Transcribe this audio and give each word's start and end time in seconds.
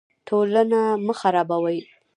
ټولنه 0.27 0.81
مه 1.05 1.13
خرابوئ 1.19 1.79